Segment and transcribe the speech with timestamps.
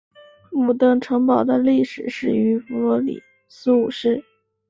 [0.51, 4.25] 木登城堡的历史始于弗罗里斯五世。